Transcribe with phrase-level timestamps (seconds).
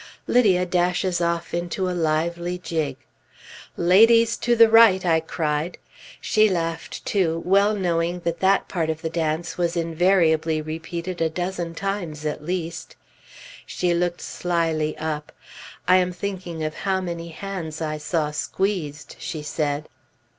[0.25, 2.97] Lydia dashes off into a lively jig.
[3.77, 5.77] "Ladies to the right!" I cried.
[6.19, 11.29] She laughed too, well knowing that that part of the dance was invariably repeated a
[11.29, 12.95] dozen times at least.
[13.63, 15.31] She looked slyly up:
[15.87, 19.87] "I am thinking of how many hands I saw squeezed," she said.